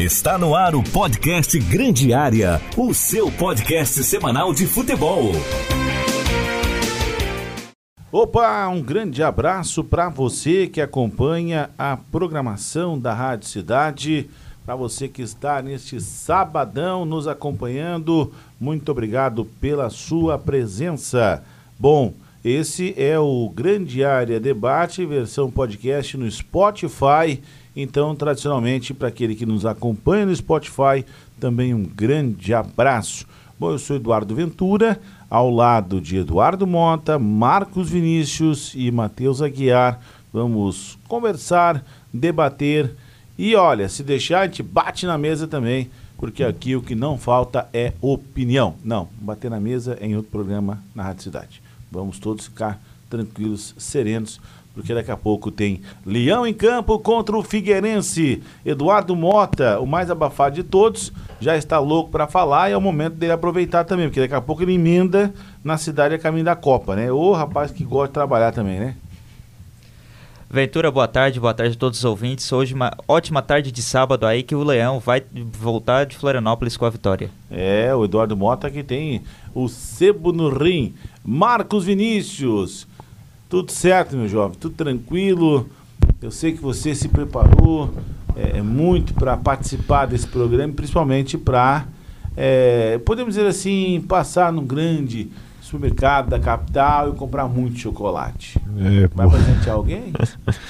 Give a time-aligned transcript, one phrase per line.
[0.00, 5.30] Está no ar o podcast Grande Área, o seu podcast semanal de futebol.
[8.10, 14.30] Opa, um grande abraço para você que acompanha a programação da Rádio Cidade.
[14.64, 21.44] Para você que está neste sabadão nos acompanhando, muito obrigado pela sua presença.
[21.78, 27.42] Bom, esse é o Grande Área Debate, versão podcast no Spotify.
[27.82, 31.04] Então, tradicionalmente, para aquele que nos acompanha no Spotify,
[31.38, 33.26] também um grande abraço.
[33.58, 40.00] Bom, eu sou Eduardo Ventura ao lado de Eduardo Mota, Marcos Vinícius e Matheus Aguiar.
[40.32, 42.94] Vamos conversar, debater
[43.42, 47.16] e olha, se deixar, a gente bate na mesa também, porque aqui o que não
[47.16, 48.74] falta é opinião.
[48.84, 51.62] Não, bater na mesa é em outro programa na Rádio Cidade.
[51.90, 54.38] Vamos todos ficar tranquilos, serenos,
[54.74, 58.42] porque daqui a pouco tem Leão em campo contra o Figueirense.
[58.64, 62.80] Eduardo Mota, o mais abafado de todos, já está louco para falar e é o
[62.80, 66.56] momento dele aproveitar também, porque daqui a pouco ele emenda na cidade a caminho da
[66.56, 67.10] Copa, né?
[67.10, 68.96] Ô rapaz que gosta de trabalhar também, né?
[70.52, 72.50] Ventura, boa tarde, boa tarde a todos os ouvintes.
[72.50, 75.22] Hoje uma ótima tarde de sábado aí que o Leão vai
[75.52, 77.30] voltar de Florianópolis com a vitória.
[77.48, 79.22] É, o Eduardo Mota que tem
[79.54, 80.92] o sebo no rim.
[81.24, 82.88] Marcos Vinícius,
[83.50, 85.68] tudo certo, meu jovem, tudo tranquilo.
[86.22, 87.92] Eu sei que você se preparou
[88.36, 91.84] é, muito para participar desse programa, principalmente para,
[92.36, 98.56] é, podemos dizer assim, passar num grande supermercado da capital e comprar muito chocolate.
[98.78, 99.36] É, Vai boa.
[99.36, 100.12] presentear alguém?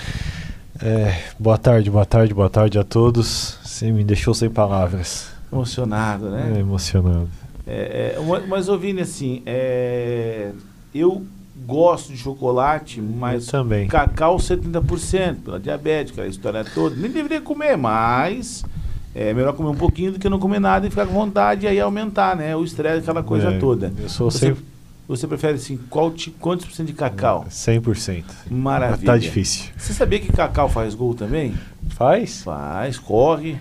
[0.81, 3.59] é, boa tarde, boa tarde, boa tarde a todos.
[3.63, 5.31] Você me deixou sem palavras.
[5.53, 6.55] Emocionado, né?
[6.57, 7.29] É, emocionado.
[7.67, 10.53] É, é, mas ouvindo assim, é,
[10.95, 11.27] eu
[11.71, 13.87] gosto de chocolate, mas eu também.
[13.87, 16.97] cacau 70%, pela diabética, a história toda.
[16.97, 18.65] Nem deveria comer, mas
[19.15, 21.69] é melhor comer um pouquinho do que não comer nada e ficar com vontade e
[21.69, 22.57] aí aumentar, né?
[22.57, 23.93] O estresse, aquela coisa é, toda.
[23.97, 24.65] Eu sou Você, sempre...
[25.07, 27.47] você prefere assim, qual, quantos por cento de cacau?
[27.49, 28.25] 100%.
[28.51, 29.13] Maravilha.
[29.13, 29.71] Tá difícil.
[29.77, 31.55] Você sabia que cacau faz gol também?
[31.91, 32.43] Faz?
[32.43, 33.57] Faz, corre.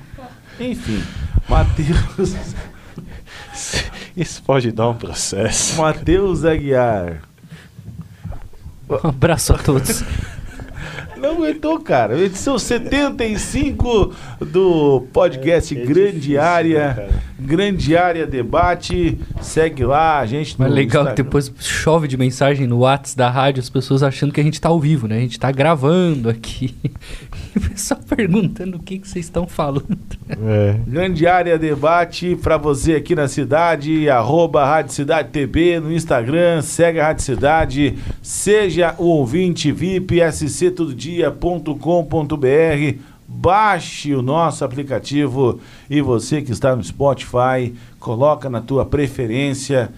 [0.60, 1.02] Enfim,
[1.48, 2.36] Matheus.
[4.18, 5.80] Isso pode dar um processo.
[5.80, 7.29] Matheus Aguiar.
[8.90, 10.04] Um abraço a todos.
[11.18, 12.18] Não aguentou, cara.
[12.18, 16.94] Edição 75 do podcast é, é Grande difícil, Área.
[16.94, 19.18] Né, Grande Área Debate.
[19.42, 20.56] Segue lá, a gente.
[20.58, 21.16] Mas legal Instagram.
[21.16, 24.60] que depois chove de mensagem no WhatsApp da rádio, as pessoas achando que a gente
[24.60, 25.18] tá ao vivo, né?
[25.18, 26.76] A gente tá gravando aqui.
[27.56, 29.98] E o pessoal perguntando o que, que vocês estão falando.
[30.30, 30.80] É.
[30.88, 37.00] Grande Área Debate para você aqui na cidade, arroba Rádio Cidade TV no Instagram, segue
[37.00, 43.19] a Rádio Cidade, seja o ouvinte VIP, SC Todo Dia dia.com.br.
[43.42, 49.90] Baixe o nosso aplicativo e você que está no Spotify, coloca na tua preferência.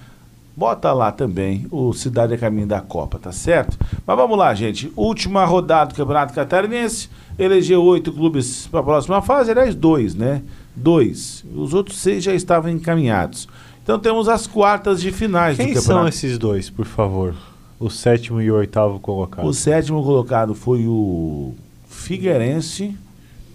[0.56, 3.80] Bota lá também o Cidade a Caminho da Copa, tá certo?
[4.06, 4.94] Mas vamos lá, gente.
[4.96, 7.10] Última rodada do Campeonato Catarinense.
[7.40, 10.44] Elegeu oito clubes para a próxima fase, aliás, dois, né?
[10.76, 11.44] Dois.
[11.56, 13.48] Os outros seis já estavam encaminhados.
[13.82, 16.00] Então temos as quartas de finais Quem do campeonato.
[16.00, 17.34] são esses dois, por favor?
[17.80, 19.48] O sétimo e o oitavo colocado.
[19.48, 21.56] O sétimo colocado foi o
[21.90, 22.96] Figueirense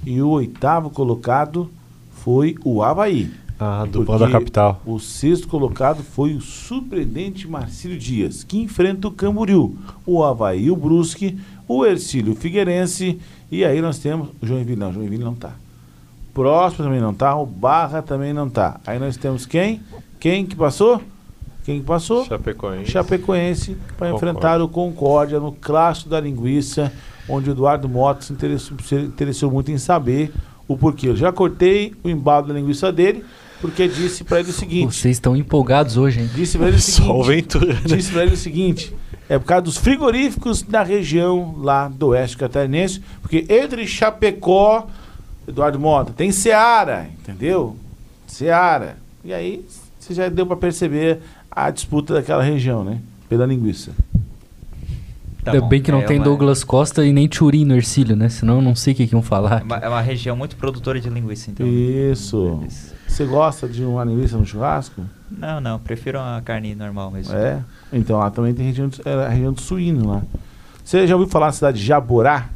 [0.05, 1.71] e o oitavo colocado
[2.11, 3.31] foi o Havaí.
[3.59, 4.83] Ah, do da capital.
[4.85, 9.75] O sexto colocado foi o surpreendente Marcílio Dias, que enfrenta o Camboriú,
[10.05, 13.19] o Havaí, o Brusque, o Ercílio Figueirense
[13.51, 15.53] e aí nós temos o Joinville, não, Joinville não tá.
[16.35, 18.81] Próximo também não tá, o Barra também não tá.
[18.87, 19.81] Aí nós temos quem?
[20.19, 21.01] Quem que passou?
[21.65, 22.25] Quem passou?
[22.25, 22.91] Chapecoense.
[22.91, 26.93] Chapecoense para enfrentar o Concórdia no clássico da linguiça,
[27.29, 30.33] onde o Eduardo Mota se interessou, se interessou muito em saber
[30.69, 31.09] o porquê.
[31.09, 33.25] Eu já cortei o embalo da linguiça dele,
[33.61, 34.95] porque disse para ele o seguinte.
[34.95, 36.31] Vocês estão empolgados hoje, hein?
[36.35, 37.59] Disse para ele o seguinte.
[37.59, 37.97] Né?
[37.97, 38.95] Disse para ele o seguinte.
[39.29, 44.87] É por causa dos frigoríficos da região lá do oeste catarinense, porque entre Chapecó,
[45.49, 47.77] Eduardo Mota, tem Seara, entendeu?
[48.27, 48.99] Seara.
[49.25, 49.65] E aí
[49.99, 51.19] você já deu para perceber
[51.51, 53.01] a disputa daquela região, né?
[53.29, 53.91] Pela linguiça.
[55.47, 56.25] Tá Ainda bem que não é tem uma...
[56.25, 58.29] Douglas Costa e nem Turim no Ercílio, né?
[58.29, 59.61] Senão eu não sei o que, que iam falar.
[59.61, 61.65] É uma, é uma, região muito produtora de linguiça, então.
[61.65, 62.65] Isso.
[63.07, 65.03] Você gosta de uma linguiça no churrasco?
[65.31, 65.79] Não, não.
[65.79, 67.33] Prefiro uma carne normal mesmo.
[67.33, 67.63] É?
[67.93, 70.23] Então lá também tem região, de, é, a região do suíno lá.
[70.83, 72.51] Você já ouviu falar na cidade de Jaborá?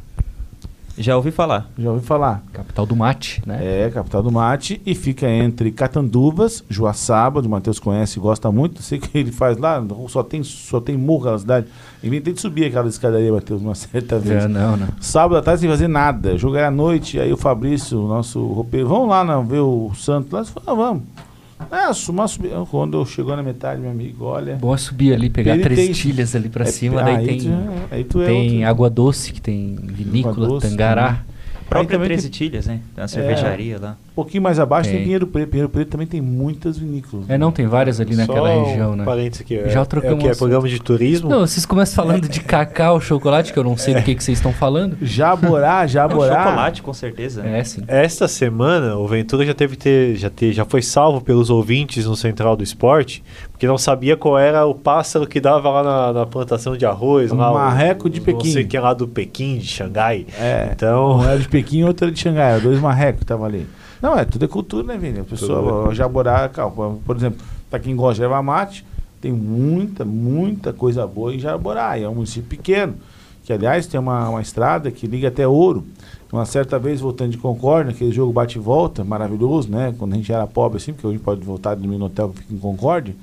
[1.01, 1.69] Já ouvi falar.
[1.77, 2.43] Já ouvi falar.
[2.53, 3.59] Capital do mate, né?
[3.61, 4.81] É, capital do mate.
[4.85, 8.81] E fica entre Catanduvas, Joaçaba, o Matheus conhece e gosta muito.
[8.81, 11.67] Sei que ele faz lá, só tem, só tem morro na cidade.
[12.03, 14.45] Inventei de subir aquela escadaria, Matheus, uma certa vez.
[14.45, 14.87] É, não, não.
[14.99, 16.37] Sábado à tarde sem fazer nada.
[16.37, 20.31] Jogar à noite, aí o Fabrício, o nosso roupeiro, vamos lá não, ver o Santos
[20.31, 20.43] lá.
[20.43, 21.03] Falei, ah, vamos.
[21.71, 22.51] É, suma, subir.
[22.69, 24.55] Quando eu chegou na metade, meu amigo, olha.
[24.57, 27.39] Bom é subir ali, pegar três tem- tilhas ali pra É, cima, aí daí tem,
[27.39, 28.67] tu é- aí tu é tem outro.
[28.67, 31.23] água doce, que tem vinícola, doce, tangará.
[31.69, 32.81] Própria também 13 tem- Tilhas, né?
[32.93, 33.97] Tem uma cervejaria lá.
[34.11, 35.03] Um pouquinho mais abaixo tem, Tem.
[35.05, 35.49] Pinheiro Preto.
[35.49, 37.29] Pinheiro Preto também tem muitas vinícolas.
[37.29, 39.05] É, não, tem várias ali naquela Só região, um né?
[39.05, 39.55] parênteses aqui.
[39.57, 40.27] é- Já é, trocamos o que?
[40.27, 41.29] É programa de turismo?
[41.29, 44.37] Não, vocês começam falando de cacau, chocolate, que eu não sei do que, que vocês
[44.37, 44.97] estão falando.
[45.01, 46.43] Jaborá, É Jaborá.
[46.43, 47.41] chocolate, com certeza.
[47.41, 47.59] né?
[47.59, 47.83] É, sim.
[47.87, 52.15] Esta semana, o Ventura já teve ter, já, ter, já foi salvo pelos ouvintes no
[52.17, 56.25] Central do Esporte, porque não sabia qual era o pássaro que dava lá na, na
[56.25, 57.31] plantação de arroz.
[57.31, 58.51] Um lá, o- marreco de Não Pequim.
[58.51, 60.25] sei o que lá do Pequim, de Xangai.
[60.37, 60.69] É.
[60.75, 62.59] Então, Um era de Pequim e outro era de Xangai.
[62.59, 63.65] Dois marrecos que estavam ali.
[64.01, 65.19] Não, é tudo é cultura, né, Vini?
[65.19, 65.89] A pessoa, Tudo.
[65.89, 68.83] o Jaborá, calma, por exemplo, pra quem gosta de erva mate,
[69.21, 71.97] tem muita, muita coisa boa em Jaborá.
[71.99, 72.95] É um município pequeno,
[73.43, 75.85] que aliás tem uma, uma estrada que liga até Ouro.
[76.33, 79.93] Uma certa vez, voltando de Concórdia, aquele jogo bate e volta, maravilhoso, né?
[79.99, 82.39] Quando a gente era pobre assim, porque hoje pode voltar de dormir no hotel que
[82.39, 83.13] fica em Concórdia.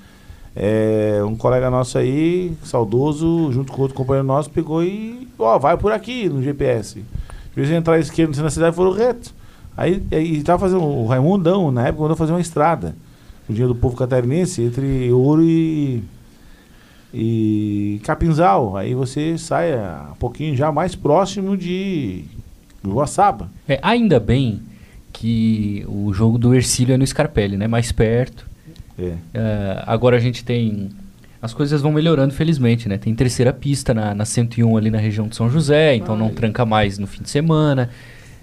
[0.54, 5.76] É, um colega nosso aí, saudoso, junto com outro companheiro nosso, pegou e, ó, vai
[5.76, 6.98] por aqui no GPS.
[6.98, 7.04] Em
[7.56, 9.32] vez de entrar à esquerda na cidade, foram reto.
[9.78, 12.96] Aí, aí tava fazendo, o Raimundão, na época, mandou fazer uma estrada,
[13.48, 16.02] o dinheiro do povo catarinense, entre Ouro e,
[17.14, 18.76] e Capinzal.
[18.76, 19.72] Aí você sai
[20.10, 22.24] um pouquinho já mais próximo de
[22.84, 23.52] Joaçaba.
[23.68, 24.60] É, ainda bem
[25.12, 27.68] que o jogo do Ercílio é no Scarpelli, né?
[27.68, 28.46] Mais perto.
[28.98, 29.14] É.
[29.32, 30.88] É, agora a gente tem.
[31.40, 32.98] As coisas vão melhorando, felizmente, né?
[32.98, 36.66] Tem terceira pista na, na 101 ali na região de São José, então não tranca
[36.66, 37.88] mais no fim de semana.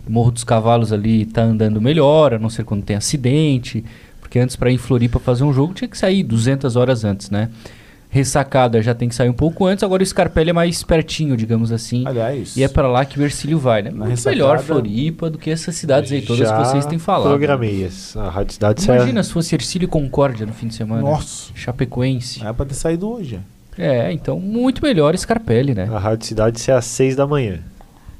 [0.07, 3.83] Morro dos Cavalos ali tá andando melhor, a não ser quando tem acidente.
[4.19, 7.29] Porque antes, para ir em Floripa fazer um jogo, tinha que sair 200 horas antes,
[7.29, 7.49] né?
[8.09, 11.69] Ressacada já tem que sair um pouco antes, agora o Scarpelli é mais pertinho, digamos
[11.71, 12.03] assim.
[12.07, 13.89] Aliás, E é para lá que o Ercílio vai, né?
[13.91, 17.27] Muito ressacada- melhor Floripa do que essas cidades aí todas que vocês têm falado.
[17.27, 17.89] programei.
[18.15, 21.01] A Rádio Cidade Imagina se fosse Ercílio e Concórdia no fim de semana.
[21.01, 22.41] Nossa, Chapecoense.
[22.45, 23.39] é pra ter saído hoje.
[23.77, 25.89] É, então muito melhor Scarpelli, né?
[25.91, 27.59] A Rádio Cidade ser às 6 da manhã.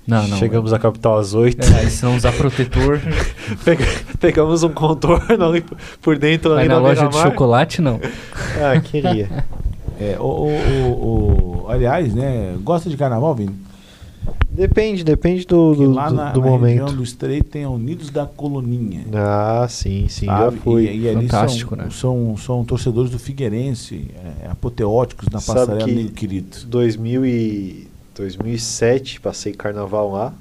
[0.08, 0.38] Não, não.
[0.38, 1.64] Chegamos à capital às 8.
[1.66, 3.00] É, aí se não usar protetor,
[3.66, 3.86] Pega-
[4.20, 5.64] Pegamos um contorno ali
[6.02, 8.00] por- dentro aí ali na na loja de chocolate, não.
[8.62, 9.44] Ah, queria.
[10.00, 10.48] É, o, o,
[10.92, 13.56] o- o- aliás, né, gosta de carnaval, Vini?
[14.50, 16.96] Depende, depende do, Porque do, lá na, do na região momento.
[16.96, 19.06] do Estreito tem a Unidos da Coloninha.
[19.14, 20.86] Ah, sim, sim, já fui.
[20.86, 21.90] E, e ali Fantástico, são, né?
[21.92, 24.10] são, são torcedores do Figueirense,
[24.44, 26.58] é, apoteóticos na Sabe passarela, que- querido.
[26.68, 30.34] 2000 e 2007, passei carnaval lá.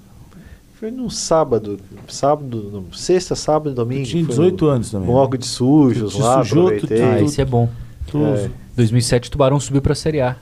[0.79, 1.79] Foi num sábado,
[2.09, 4.03] sábado, não, sexta, sábado e domingo.
[4.03, 5.07] Eu tinha foi 18 no anos também.
[5.09, 7.69] Bloco de sujos Tu lá, sujou, tu te- Ah, tu- esse é bom.
[8.07, 8.51] Tu- É.
[8.77, 10.37] 2007 o Tubarão subiu pra Série A.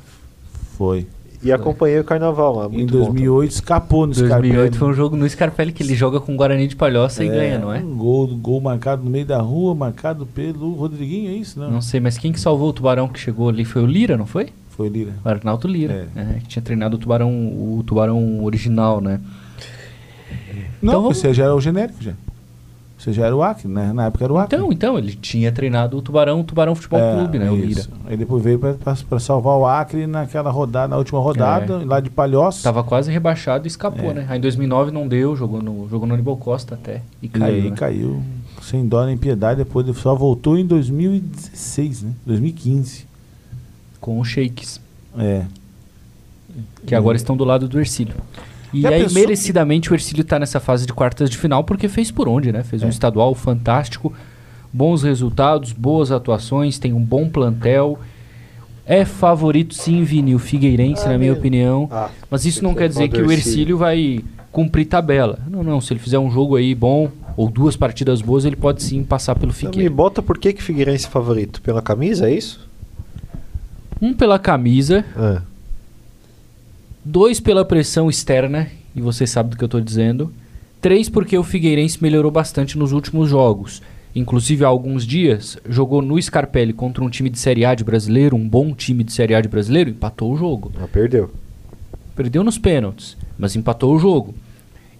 [0.76, 1.06] Foi.
[1.44, 3.04] E acompanhei o carnaval lá, Em muito bom.
[3.06, 4.78] 2008 escapou no 2008 Scarpelli.
[4.78, 7.58] foi um jogo no Scarpelli que ele joga com o Guarani de Palhoça e ganha,
[7.58, 7.80] não é?
[7.80, 11.58] Um gol, gol marcado no meio da rua, marcado pelo Rodriguinho, é isso?
[11.58, 14.16] Não, Não sei, mas quem que salvou o Tubarão que chegou ali foi o Lira,
[14.16, 14.50] não foi?
[14.72, 15.12] Foi Lira.
[15.24, 16.20] O Arnaldo Lira, É.
[16.20, 19.20] é, que tinha treinado o Tubarão, o Tubarão original, né?
[20.82, 22.12] Não, Então vamos- você já era o genérico já.
[22.98, 23.92] Você já era o Acre, né?
[23.92, 24.56] Na época era o Acre.
[24.56, 27.50] Então, então, ele tinha treinado o Tubarão, o Tubarão Futebol É, Clube, né?
[27.50, 27.80] O Lira.
[27.80, 27.90] isso.
[28.06, 32.62] Aí depois veio pra salvar o Acre naquela rodada, na última rodada, lá de Palhoça.
[32.62, 34.14] Tava quase rebaixado e escapou, É.
[34.14, 34.26] né?
[34.28, 37.02] Aí em 2009 não deu, jogou no, jogou no Aníbal Costa até.
[37.20, 37.44] E e caiu.
[37.46, 37.76] aí né?
[37.76, 38.22] caiu
[38.62, 39.58] sem dó nem piedade.
[39.64, 42.12] Depois ele só voltou em 2016, né?
[42.24, 43.06] 2015.
[44.02, 44.78] Com os Shakes,
[45.18, 45.44] É.
[46.86, 48.14] que agora estão do lado do Ercílio.
[48.74, 51.88] E Já aí, pensou- merecidamente, o Ercílio tá nessa fase de quartas de final porque
[51.88, 52.62] fez por onde, né?
[52.62, 52.90] Fez um É.
[52.90, 54.12] estadual fantástico,
[54.72, 57.98] bons resultados, boas atuações, tem um bom plantel.
[58.84, 61.38] É favorito sim, Vini, o Figueirense, Ah, na minha mesmo?
[61.38, 61.88] opinião.
[61.90, 63.78] Ah, Mas isso não que quer dizer que o Ercílio.
[63.78, 65.38] Vai cumprir tabela.
[65.48, 65.80] Não, não.
[65.80, 69.34] Se ele fizer um jogo aí bom, ou duas partidas boas, ele pode sim passar
[69.36, 69.94] pelo Então, me Figueiredo.
[69.94, 71.62] bota por que que Figueirense é favorito?
[71.62, 72.61] Pela camisa, é isso?
[74.02, 75.42] Um pela camisa, Ah,
[77.04, 80.32] dois pela pressão externa, e você sabe do que eu tô dizendo.
[80.80, 83.80] Três porque o Figueirense melhorou bastante nos últimos jogos.
[84.14, 88.36] Inclusive, há alguns dias, jogou no Scarpelli contra um time de Série A de brasileiro,
[88.36, 90.72] um bom time de Série A de brasileiro, empatou o jogo.
[90.82, 91.30] ah, perdeu.
[92.16, 94.34] Perdeu nos pênaltis, mas empatou o jogo.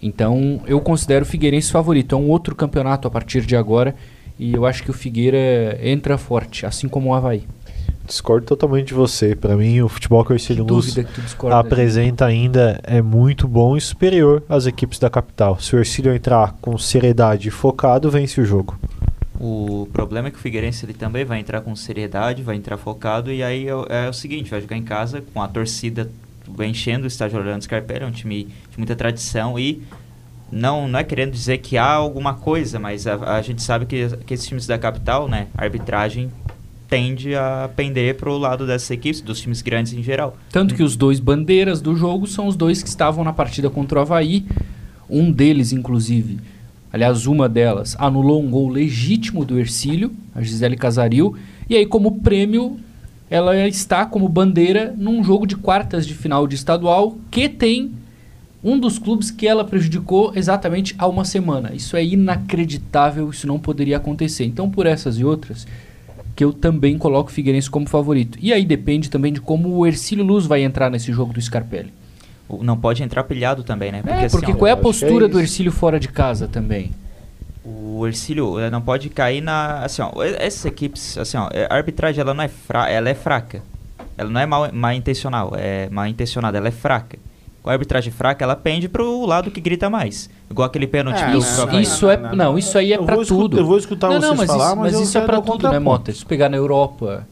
[0.01, 2.15] Então, eu considero o Figueirense favorito.
[2.15, 3.95] É um outro campeonato a partir de agora.
[4.39, 7.43] E eu acho que o Figueira entra forte, assim como o Havaí.
[8.05, 9.35] Discordo totalmente de você.
[9.35, 10.95] Pra mim, o futebol que o Ercílio Luz
[11.51, 15.59] apresenta ainda é muito bom e superior às equipes da capital.
[15.59, 18.77] Se o Ercílio entrar com seriedade e focado, vence o jogo.
[19.39, 23.31] O problema é que o Figueirense ele também vai entrar com seriedade, vai entrar focado,
[23.31, 26.09] e aí é, é o seguinte, vai jogar em casa com a torcida
[26.59, 29.81] enchendo o estádio Orlando Scarpelli, é um time de muita tradição e
[30.51, 34.07] não, não é querendo dizer que há alguma coisa, mas a, a gente sabe que,
[34.17, 36.31] que esses times da capital, né, a arbitragem
[36.93, 40.37] tende a pender para o lado dessas equipes, dos times grandes em geral.
[40.51, 43.97] Tanto que os dois bandeiras do jogo são os dois que estavam na partida contra
[43.97, 44.45] o Havaí.
[45.09, 46.37] Um deles, inclusive,
[46.91, 51.35] aliás, uma delas, anulou um gol legítimo do Ercílio, a Gisele Casaril.
[51.67, 52.77] E aí, como prêmio,
[53.27, 57.91] ela está como bandeira num jogo de quartas de final de estadual que tem
[58.63, 61.73] um dos clubes que ela prejudicou exatamente há uma semana.
[61.73, 64.45] Isso é inacreditável, isso não poderia acontecer.
[64.45, 65.65] Então, por essas e outras,
[66.35, 68.37] que eu também coloco o Figueirense como favorito.
[68.41, 71.93] E aí depende também de como o Ercílio Luz vai entrar nesse jogo do Scarpelli.
[72.61, 74.03] Não pode entrar pilhado também, né?
[74.05, 75.51] é, assim, porque ó, qual é a é postura do isso.
[75.51, 76.91] Ercílio fora de casa também?
[77.63, 79.83] O Ercílio eh, não pode cair na.
[79.85, 83.13] Assim, ó, essas equipes, assim, ó, eh, a arbitragem ela não é fra ela é
[83.13, 83.61] fraca.
[84.17, 87.17] Ela não é mal, mal intencional, é mal intencionada, ela é fraca.
[87.63, 90.29] Com a arbitragem fraca, ela pende pro lado que grita mais.
[90.51, 93.57] Igual aquele pênalti Ah, do isso, isso é, não, isso aí é escu- tudo.
[93.57, 95.79] eu vou escutar não, vocês não, mas falar, isso, mas isso é o tudo, né.
[95.79, 96.11] Mota?
[96.11, 97.25] Se pegar na Europa,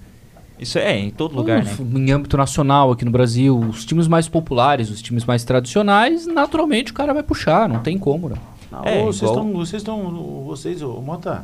[0.58, 1.76] Isso é em todo lugar, né?
[1.80, 6.92] Em âmbito nacional, aqui no Brasil, os times mais populares, os times mais tradicionais, naturalmente
[6.92, 8.36] o cara vai puxar, não tem como, né?
[8.72, 9.54] Não, É, vocês igual- estão.
[9.54, 10.44] Vocês estão.
[10.46, 11.44] Vocês, ô, Mota,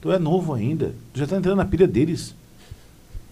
[0.00, 0.92] tu é novo ainda.
[1.14, 2.34] Tu já tá entrando na pilha deles.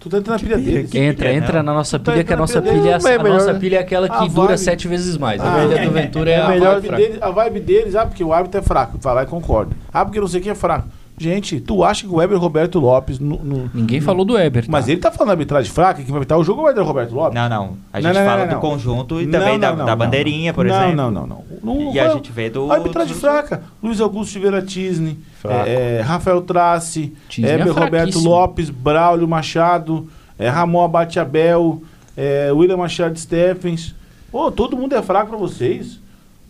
[0.08, 0.90] Tu entrando na pilha deles.
[0.90, 1.72] Que entra, pilha, entra não.
[1.72, 3.76] na nossa tá pilha, que a nossa pilha é, dele, a, é a nossa pilha
[3.76, 5.40] é aquela que dura sete vezes mais.
[5.40, 8.04] Ah, a pilha é, do Ventura é, a melhor vibe deles, a vibe deles, ah,
[8.04, 8.98] porque o árbitro é fraco.
[9.00, 9.74] Vai lá e concorda.
[9.90, 10.88] Ah, porque não sei quem é fraco.
[11.16, 13.20] Gente, tu acha que o Weber Roberto Lopes.
[13.20, 14.72] No, no- Ninguém falou do Eber, tá?
[14.72, 17.14] Mas ele tá falando arbitragem fraca, quem vai apitar o jogo é o Weber Roberto
[17.14, 17.34] Lopes.
[17.34, 17.76] Não, não.
[17.92, 18.60] A Não, gente não, fala não, do não.
[18.60, 19.96] conjunto e Não, também não, da, não, da não.
[19.96, 20.96] bandeirinha, por não, exemplo.
[20.96, 21.44] Não, não, não.
[21.62, 21.92] não.
[21.94, 23.62] E a gente vê do- Arbitragem dos- fraca.
[23.80, 28.28] Luiz Augusto Silveira Tisne, é, é, Rafael Trace, é Heber Roberto fraquíssimo.
[28.30, 31.80] Lopes, Braulio Machado, é, Ramon Abate Abel,
[32.16, 33.94] é, William Machado Stephens.
[34.32, 36.00] Pô, todo mundo é fraco pra vocês.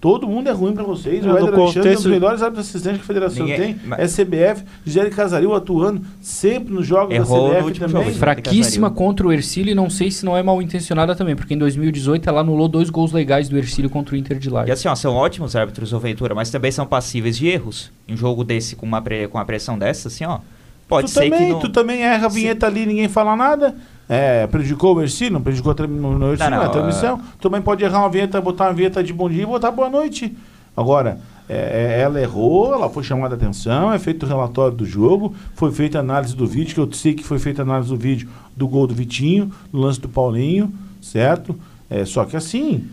[0.04, 1.24] Todo mundo é ruim pra vocês.
[1.24, 3.80] É, o Éder Alexandre é um dos melhores árbitros assistentes que a federação Ninguém- tem.
[3.86, 8.04] mas- É CBF, Gisele Casaril atuando sempre nos jogos Errou no da CBF também.
[8.04, 8.16] jogo.
[8.18, 11.56] Fraquíssima contra o Ercílio e não sei se não é mal intencionada também, porque em
[11.58, 14.72] 2018 ela anulou dois gols legais do Ercílio contra o Inter de E Lages.
[14.74, 17.90] assim, ó, são ótimos árbitros, o Ventura, mas também são passíveis de erros.
[18.06, 20.40] Em um jogo desse, com uma, pre- com uma pressão dessa, assim, ó.
[20.86, 21.60] Pode tu ser também, que não...
[21.60, 23.74] Tu também erra a vinheta ali ninguém fala nada.
[24.08, 27.20] É, prejudicou o Ercílio, não prejudicou a tra- no, no Ercílio, Não, na não, transmissão.
[27.40, 30.36] Também pode errar uma vinheta, botar uma vinheta de bom dia e botar boa noite.
[30.76, 31.18] Agora,
[31.48, 35.34] é, é, ela errou, ela foi chamada a atenção, é feito o relatório do jogo,
[35.54, 37.96] foi feita a análise do vídeo, que eu sei que foi feita a análise do
[37.96, 41.54] vídeo do gol do Vitinho, do lance do Paulinho, certo?
[41.88, 42.84] É, só que assim,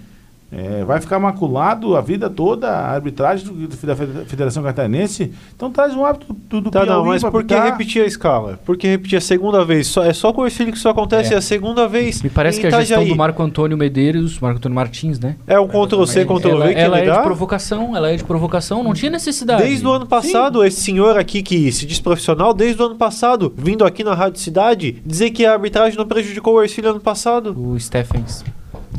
[0.52, 5.32] é, vai ficar maculado a vida toda a arbitragem do- do- da Federa- Federação Catarinense.
[5.56, 7.72] Então traz um árbitro do, do Tá, não, Piauí mas pra por que apitar.
[7.72, 8.60] repetir a escala?
[8.66, 9.88] Por que repetir a segunda vez?
[9.88, 11.38] Só, é só com o Ercílio que isso acontece É.
[11.38, 12.22] a segunda vez.
[12.22, 13.10] Me parece em que a gestão Itajaí.
[13.10, 15.36] do Marco Antônio Medeiros, Marco Antônio Martins, né?
[15.48, 19.10] É um Ctrl-C, Ctrl-V que ela é de provocação, ela é de provocação, não tinha
[19.12, 19.64] necessidade.
[19.64, 23.54] Desde o ano passado, esse senhor aqui que se diz profissional, desde o ano passado,
[23.58, 27.56] vindo aqui na Rádio Cidade, dizer que a arbitragem não prejudicou o Ercílio ano passado.
[27.58, 28.44] O Stephens.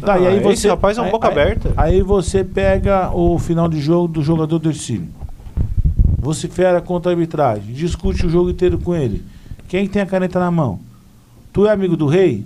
[0.00, 1.72] Tá, e aí Ah, você, esse rapaz é um aí- boca aí- aberta.
[1.76, 5.08] Aí você pega o final de jogo do jogador do Ercílio.
[6.18, 7.72] Vocifera contra a arbitragem.
[7.74, 9.24] Discute o jogo inteiro com ele.
[9.68, 10.78] Quem que tem a caneta na mão?
[11.52, 12.44] Tu é amigo do rei?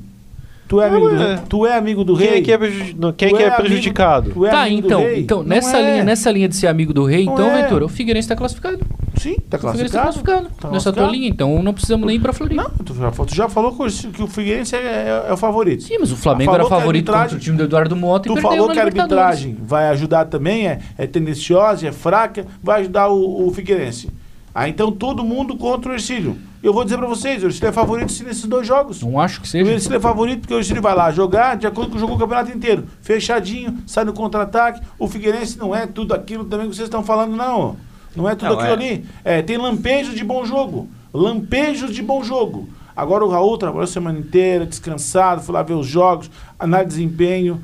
[0.68, 1.26] Tu é Não, amigo do é.
[1.34, 1.38] rei?
[1.48, 2.38] Tu é amigo do Quem rei?
[2.38, 4.30] é que é, prejudi- não, quem que é é amigo- prejudicado?
[4.32, 5.20] Tu é tá, amigo do então, rei?
[5.20, 5.90] então nessa, é.
[5.92, 7.62] linha, nessa linha de ser amigo do rei, Não então, é.
[7.62, 8.80] Ventura, o Figueirense tá classificado.
[9.18, 10.02] Sim, tá O Figueirense tá classificado.
[10.02, 10.48] classificado.
[10.60, 11.12] Tá nessa tua classificado.
[11.12, 12.62] linha, então não precisamos nem ir pra Floripa.
[12.62, 15.82] Não, tu já, tu já falou que o, o Figueirense é, é- é o favorito.
[15.82, 18.34] Sim, mas o Flamengo Falou era a favorito contra o time do Eduardo Mota e
[18.34, 19.24] Tu falou que a Libertadores.
[19.24, 24.10] arbitragem vai ajudar também, é, é tendenciosa, é fraca, vai ajudar o, o Figueirense.
[24.54, 26.38] Ah, então todo mundo contra o Ercílio.
[26.62, 29.02] Eu vou dizer pra vocês, o Ercílio é favorito sim nesses dois jogos.
[29.02, 29.70] Não acho que O seja.
[29.70, 32.18] Ercílio é favorito porque o Ercílio vai lá jogar de acordo com o jogo o
[32.18, 32.84] campeonato inteiro.
[33.02, 34.80] Fechadinho, sai no contra-ataque.
[34.98, 37.76] O Figueirense não é tudo aquilo também que vocês estão falando, não.
[38.16, 38.72] Não é tudo Não, aquilo é.
[38.74, 39.04] ali.
[39.24, 40.88] É, tem lampejos de bom jogo.
[41.12, 42.68] Lampejos de bom jogo.
[42.96, 47.04] Agora o Raul trabalhou a semana inteira, descansado, foi lá ver os jogos, análise de
[47.06, 47.60] desempenho.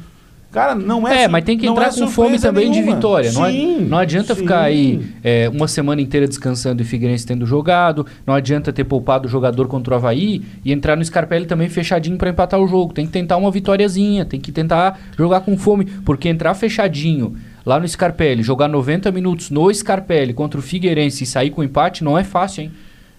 [0.51, 2.97] Cara, não é É, mas tem que não entrar é com fome também de nenhuma.
[2.97, 3.33] vitória.
[3.33, 4.43] Não, Sim, ad- não adianta sim.
[4.43, 8.05] ficar aí é, uma semana inteira descansando e Figueirense tendo jogado.
[8.27, 12.19] Não adianta ter poupado o jogador contra o Havaí e entrar no Scarpelli também fechadinho
[12.19, 12.93] pra empatar o jogo.
[12.93, 15.87] Tem que tentar uma vitóriazinha, tem que tentar jogar com fome.
[15.87, 21.27] Porque entrar fechadinho lá no Scarpelli, jogar 90 minutos no Scarpelli contra o Figueirense e
[21.27, 22.73] sair com empate não é fácil, hein?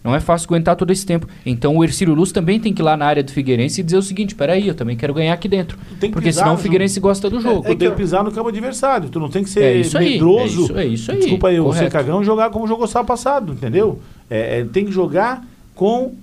[0.03, 1.25] Não é fácil aguentar todo esse tempo.
[1.45, 3.95] Então o Ercílio Luz também tem que ir lá na área do Figueirense e dizer
[3.95, 5.77] o seguinte: peraí, eu também quero ganhar aqui dentro.
[5.97, 7.61] Tem que Porque pisar senão o Figueirense gosta do jogo.
[7.65, 9.07] Tu tem que pisar no campo adversário.
[9.09, 10.43] Tu não tem que ser É isso aí, medroso.
[10.43, 11.85] é isso- é isso aí, Desculpa aí, o correto.
[11.85, 14.01] ser cagão jogar como jogou sábado passado, entendeu?
[14.29, 15.41] É, é, tem que jogar
[15.73, 16.13] com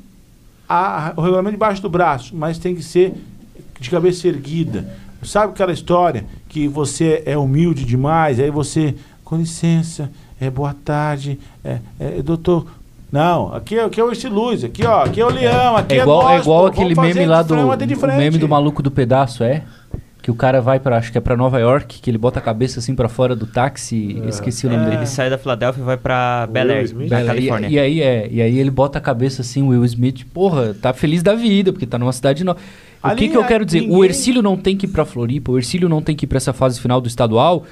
[0.69, 3.15] a- o regulamento debaixo do braço, mas tem que ser
[3.81, 4.87] de cabeça erguida.
[5.23, 10.11] Sabe aquela história que você é humilde demais, aí você, com licença,
[10.41, 12.67] é boa tarde, é, é, doutor.
[13.13, 15.99] Não, aqui, é- aqui é o Estiluz, aqui ó, aqui é o Leão, aqui É
[15.99, 18.91] é, igual, nós, é igual pô, aquele meme lá do o meme do maluco do
[18.91, 19.63] pedaço, é?
[20.23, 22.43] Que o cara vai para acho que é pra Nova York, que ele bota a
[22.43, 24.85] cabeça assim pra fora do táxi, esqueci o nome É.
[24.87, 24.97] dele.
[24.99, 27.69] Ele sai da Filadélfia e vai pra Bel Air, na Califórnia.
[27.69, 30.75] E, e aí é, e aí ele bota a cabeça assim, o Will Smith, porra,
[30.75, 32.59] tá feliz da vida, porque tá numa cidade nova.
[33.03, 33.81] O Ali, que que eu quero dizer?
[33.81, 36.29] O ninguém- Ercílio não tem que ir pra Floripa, o Ercílio não tem que ir
[36.29, 37.65] pra essa fase final do estadual.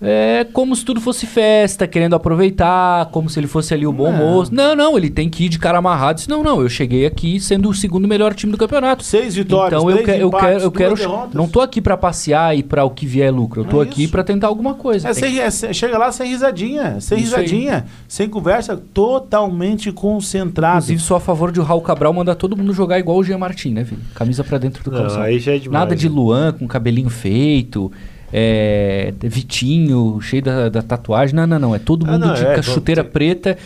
[0.00, 4.12] É como se tudo fosse festa, querendo aproveitar, como se ele fosse ali o bom
[4.12, 4.18] Não.
[4.18, 4.54] moço.
[4.54, 6.22] Não, não, ele tem que ir de cara amarrado.
[6.28, 9.02] Não, não, eu cheguei aqui sendo o segundo melhor time do campeonato.
[9.02, 10.94] Seis vitórias, Então eu, que- eu quero, eu quero,
[11.34, 13.62] não tô aqui pra passear e pra o que vier lucro.
[13.62, 15.08] Eu tô É aqui pra tentar alguma coisa.
[15.08, 17.42] É sem- é chega lá sem risadinha, sem Isso aí.
[17.42, 20.76] risadinha, sem conversa, totalmente concentrado.
[20.76, 23.38] Inclusive, sou a favor de o Raul Cabral mandar todo mundo jogar igual o Jean
[23.38, 24.00] Martin, né, filho?
[24.14, 25.22] Camisa pra dentro do calção.
[25.22, 25.72] aí já é demais.
[25.80, 27.90] Nada de Luan com cabelinho feito,
[28.32, 31.34] é, Vitinho cheio da, da tatuagem.
[31.34, 31.74] Não, não, não.
[31.74, 33.56] É todo Ah, mundo não, de é, chuteira tem- preta,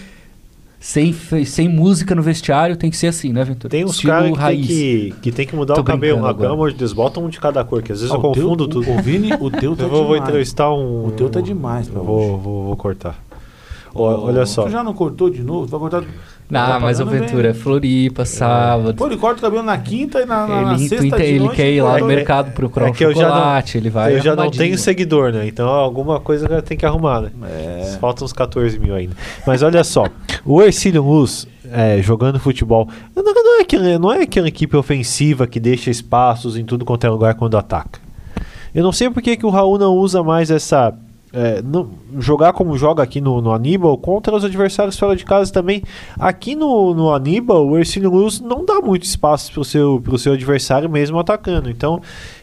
[0.81, 1.13] sem,
[1.45, 2.77] sem música no vestiário.
[2.77, 3.71] Tem que ser assim, né, Ventura?
[3.71, 6.19] Tem uns caras que, que, que tem que mudar Tô o cabelo.
[6.27, 6.43] Ah, agora.
[6.43, 8.33] pelo amor de Deus, bota um de cada cor, que às vezes Ah, eu o
[8.33, 8.91] teu- confundo o- tudo.
[8.91, 10.23] O Vini, o teu tá eu vou, vou demais.
[10.29, 11.07] entrevistar um.
[11.07, 12.05] O teu tá demais vou,
[12.39, 13.19] vou, vou cortar.
[13.95, 14.63] Ó, olha só.
[14.65, 15.67] Tu já não cortou de novo?
[15.67, 16.03] Tu vai cortar...
[16.53, 17.61] Não, Tá mas o pagando Ventura é bem.
[17.63, 18.95] Floripa, sábado.
[18.95, 21.23] Pô, ele corta o cabelo na quinta e na, na, na ele, sexta intuita- de
[21.25, 23.79] ele noite, quer ir lá no mercado procurar é um que eu já não- chocolate,
[23.79, 25.47] ele vai eu já não tenho seguidor, né?
[25.47, 27.31] Então alguma coisa tem que arrumar, né?
[27.51, 27.97] É.
[27.99, 29.17] Faltam uns 14 mil ainda.
[29.47, 30.05] Mas olha só,
[30.45, 35.47] o Ercílio Luz é, jogando futebol não, não é aquele, não é aquela equipe ofensiva
[35.47, 37.99] que deixa espaços em tudo quanto é lugar quando ataca.
[38.75, 40.95] Eu não sei por que, que o Raul não usa mais essa.
[41.33, 45.53] É, não- jogar como joga aqui no, no Aníbal contra os adversários fora de casa
[45.53, 45.83] também.
[46.19, 50.19] Aqui no, no Aníbal, o Ercílio Luz não dá muito espaço para o seu, pro
[50.19, 51.71] seu adversário mesmo atacando.
[51.71, 52.01] Então,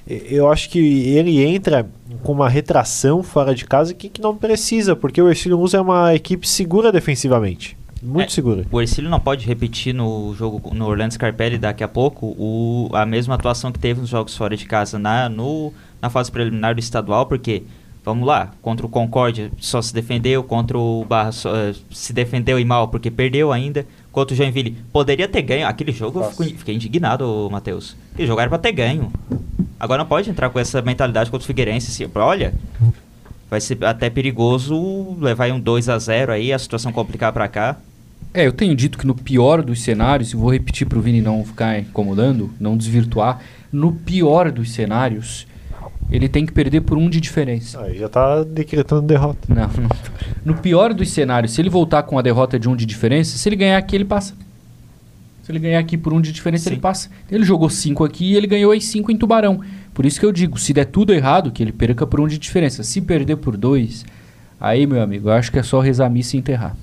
[0.08, 1.88] eu acho que ele entra
[2.24, 5.79] com uma retração fora de casa que, que não precisa, porque o Ercílio Luz é
[5.81, 7.77] uma equipe segura defensivamente.
[8.01, 8.65] Muito É, segura.
[8.72, 13.06] O Ercílio não pode repetir no jogo no Orlando Scarpelli daqui a pouco o, a
[13.06, 16.80] mesma atuação que teve nos jogos fora de casa na, no, na fase preliminar do
[16.80, 17.63] estadual, porque,
[18.10, 22.60] vamos lá, contra o Concórdia só se defendeu, contra o Barra só, eh, se defendeu
[22.60, 25.67] e mal porque perdeu ainda, contra o Joinville poderia ter ganho.
[25.67, 27.95] Aquele jogo eu fico- fiquei indignado, Matheus.
[28.13, 29.12] Aquele jogo era pra ter ganho.
[29.80, 31.89] Agora não pode entrar com essa mentalidade contra o Figueirense.
[31.91, 32.54] Assim, olha,
[33.50, 37.78] vai ser até perigoso levar um 2 a 0 aí, a situação complicar pra cá.
[38.34, 41.22] É, eu tenho dito que no pior dos cenários, e vou repetir para o Vini
[41.22, 43.39] não ficar incomodando, não desvirtuar,
[43.72, 45.48] no pior dos cenários,
[46.12, 47.82] ele tem que perder por um de diferença.
[47.82, 49.39] Aí já tá decretando derrota.
[49.48, 49.89] Não, não.
[50.43, 53.48] No pior dos cenários, se ele voltar com a derrota de um de diferença, se
[53.50, 54.34] ele ganhar aqui, ele passa.
[55.43, 56.72] Se ele ganhar aqui por um de diferença, Sim.
[56.72, 57.10] ele passa.
[57.30, 59.62] Ele jogou cinco aqui e ele ganhou as cinco em Tubarão.
[59.93, 62.38] Por isso que eu digo, se der tudo errado, que ele perca por um de
[62.38, 62.84] diferença.
[62.84, 64.06] Se perder por dois,
[64.60, 66.76] aí, meu amigo, eu acho que é só rezar a missa e enterrar.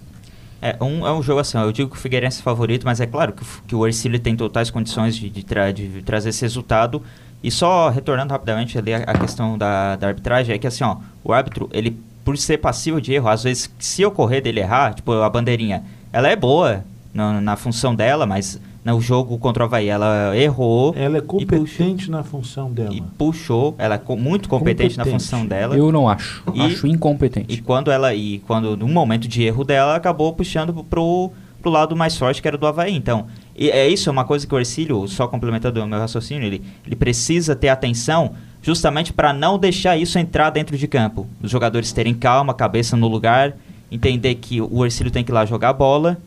[0.61, 3.01] É um, é um jogo assim, ó, eu digo que o Figueirense é favorito, mas
[3.01, 6.43] é claro que, que o Ercílio tem totais condições de, de, tra- de trazer esse
[6.43, 7.03] resultado.
[7.47, 10.97] E só retornando rapidamente ali a, a questão da, da arbitragem, é que assim, ó,
[11.23, 15.13] o árbitro, ele, por ser passivo de erro, às vezes, se ocorrer dele errar, tipo,
[15.13, 16.83] a bandeirinha, ela é boa
[17.15, 21.23] na, na função dela, mas no jogo contra o Havaí, ela errou Ela é e
[21.23, 22.93] puxou, competente na função dela.
[22.95, 25.23] e puxou, ela é co- muito competente, na Competente.
[25.25, 25.77] função dela.
[25.77, 26.43] Eu não acho.
[26.55, 27.53] E- acho incompetente.
[27.55, 31.31] E quando ela e quando no momento de erro dela acabou puxando pro,
[31.63, 32.95] pro lado mais forte que era do Havaí.
[32.95, 36.47] Então, e é isso, é uma coisa que o Ercílio, só complementando o meu raciocínio,
[36.47, 41.27] ele, ele precisa ter atenção justamente para não deixar isso entrar dentro de campo.
[41.43, 43.55] Os jogadores terem calma, cabeça no lugar,
[43.91, 46.19] entender que o Ercílio tem que ir lá jogar bola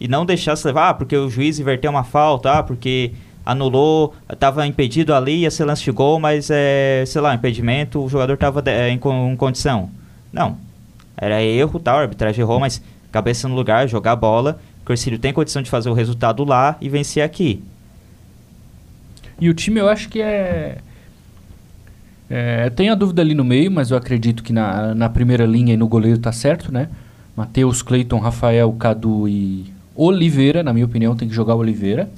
[0.00, 3.12] e não deixar se levar, ah, porque o juiz inverteu uma falta, ah, porque
[3.46, 8.08] anulou, estava impedido ali, ia ser lance de gol, mas é, sei lá, impedimento, o
[8.08, 9.88] jogador estava em, con- em condição.
[10.32, 10.58] Não.
[11.16, 14.60] Era erro, tal, a arbitragem errou, mas cabeça no lugar, jogar bola.
[14.88, 17.62] O Ercílio tem condição de fazer o resultado lá e vencer aqui.
[19.40, 20.78] E o time eu acho que é.
[22.28, 25.74] é tem a dúvida ali no meio, mas eu acredito que na, na primeira linha
[25.74, 26.88] e no goleiro tá certo, né?
[27.36, 32.08] Matheus, Cleiton, Rafael, Cadu e Oliveira, na minha opinião, tem que jogar o Oliveira.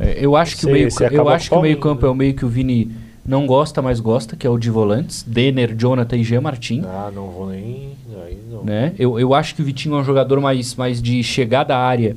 [0.00, 2.34] É, eu acho que o meio, eu acho que o meio campo é o meio
[2.34, 2.94] que o Vini
[3.26, 5.24] não gosta, mas gosta, que é o de volantes.
[5.26, 6.82] Denner, Jonathan e Jean Martin.
[6.84, 7.96] Ah, não vou nem.
[8.24, 8.62] Aí não.
[8.64, 8.94] Né?
[8.98, 12.16] Eu, eu acho que o Vitinho é um jogador mais, mais de chegada à área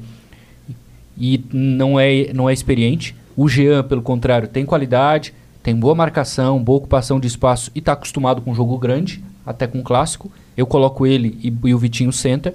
[1.17, 3.15] e não é, não é experiente.
[3.35, 7.93] O Jean, pelo contrário, tem qualidade, tem boa marcação, boa ocupação de espaço e está
[7.93, 10.31] acostumado com jogo grande, até com clássico.
[10.55, 12.53] Eu coloco ele e, e o Vitinho senta.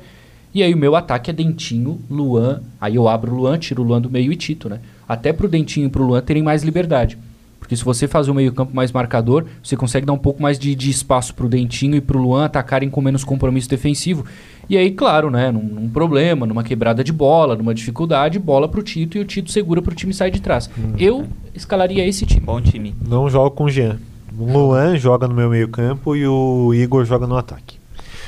[0.55, 2.63] E aí o meu ataque é Dentinho, Luan.
[2.81, 4.79] Aí eu abro o Luan, tiro o Luan do meio e Tito, né?
[5.09, 7.19] Até pro Dentinho e pro Luan terem mais liberdade.
[7.65, 10.75] Porque se você fazer o meio-campo mais marcador, você consegue dar um pouco mais de,
[10.75, 14.27] de espaço pro Dentinho e pro Luan atacarem com menos compromisso defensivo.
[14.69, 15.51] E aí, claro, né?
[15.51, 19.51] Num, num problema, numa quebrada de bola, numa dificuldade, bola pro Tito e o Tito
[19.51, 20.69] segura pro time sair de trás.
[20.99, 22.43] Eu escalaria esse time.
[22.45, 22.95] Bom time.
[23.09, 23.99] Não jogo com o Jean.
[24.39, 27.79] O Luan joga no meu meio-campo e o Igor joga no ataque.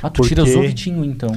[0.03, 1.31] Ah, tu Porque- tiras o Vitinho então.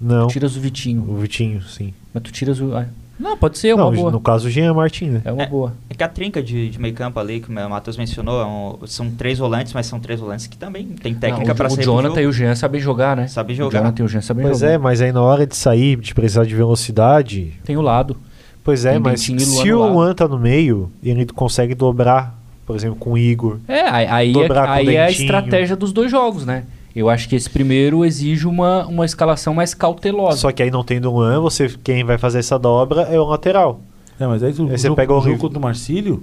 [0.00, 0.26] Não.
[0.26, 1.04] Tu tiras o Vitinho.
[1.08, 1.94] O Vitinho, sim.
[2.12, 2.76] Mas tu tiras o.
[2.76, 2.86] ah,
[3.18, 4.10] Não, pode ser, é uma não, boa.
[4.10, 5.22] no caso o Jean Martin, né?
[5.24, 5.46] É uma É.
[5.46, 5.72] boa.
[5.88, 8.86] É que a trinca de, de meio campo ali, que o Matheus mencionou, é um-
[8.86, 12.20] são três volantes, mas são três volantes que também tem técnica para o, o Jonathan
[12.22, 13.28] e o Jean sabem jogar, né?
[13.28, 13.78] Sabe O jogar.
[13.78, 14.72] Jonathan e o Jean sabem Pois jogar.
[14.72, 17.52] é, mas aí na hora de sair, de precisar de velocidade.
[17.64, 18.16] Tem o lado.
[18.64, 19.86] Pois é, Tem mas e se o.
[19.92, 22.34] Luan tá no meio, ele consegue dobrar,
[22.66, 23.58] por exemplo, com o Igor.
[23.68, 26.64] É, aí, aí, é, o aí é a estratégia dos dois jogos, né?
[26.94, 30.38] Eu acho que esse primeiro exige uma, uma escalação mais cautelosa.
[30.38, 33.80] Só que aí não tendo Luan, você, quem vai fazer essa dobra é o lateral.
[34.18, 36.22] É, mas aí tu, Aí o você jogo, pega o o jogo contra o Marcílio,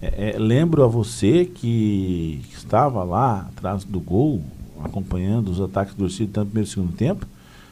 [0.00, 4.40] é, é, lembro a você que estava lá atrás do gol,
[4.84, 7.26] acompanhando os ataques do Orcílio, tanto no primeiro e segundo tempo.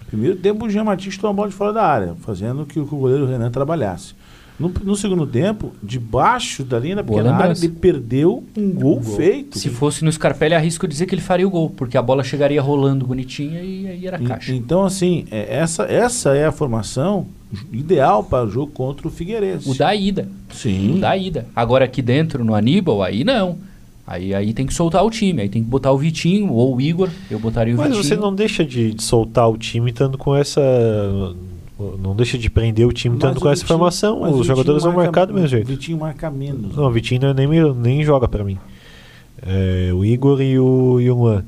[0.08, 2.86] Primeiro tempo, o Jean Martins tomou a bola de fora da área, fazendo que o,
[2.86, 4.14] que o goleiro Renan trabalhasse.
[4.58, 9.58] No, no segundo tempo, debaixo da linha da pequena área, ele perdeu um gol, feito.
[9.58, 12.62] Se fosse no Scarpelli, arrisco dizer que ele faria o gol, porque a bola chegaria
[12.62, 14.54] rolando bonitinha e aí era E- caixa.
[14.54, 17.26] Então, assim, é, essa, essa é a formação
[17.72, 19.68] ideal para o jogo contra o Figueirense.
[19.68, 20.28] O da ida.
[20.52, 20.96] Sim.
[20.96, 21.46] O da ida.
[21.54, 23.58] Agora aqui dentro, no Aníbal, aí não.
[24.06, 25.42] Aí, aí tem que soltar o time.
[25.42, 27.08] Aí tem que botar o Vitinho ou o Igor.
[27.30, 28.04] Eu botaria o Mas Vitinho.
[28.04, 30.60] você não deixa de, de soltar o time estando com essa.
[31.98, 34.22] Não deixa de prender o time Mas com o essa Vitinho- formação.
[34.22, 35.66] o Os jogadores Vitinho vão marca- marcar do mesmo O jeito.
[35.66, 36.76] Vitinho marca menos.
[36.76, 38.58] Não, o Vitinho é nem, nem joga pra mim.
[39.42, 41.44] É, o Igor e o, e o Luan.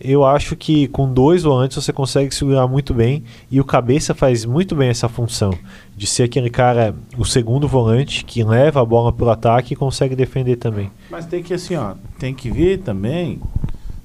[0.00, 4.44] Eu acho que com dois volantes você consegue segurar muito bem e o Cabeça faz
[4.44, 5.54] muito bem essa função
[5.96, 10.14] de ser aquele cara, o segundo volante que leva a bola pro ataque e consegue
[10.14, 10.90] defender também.
[11.10, 13.40] Mas tem que assim, ó, tem que ver também.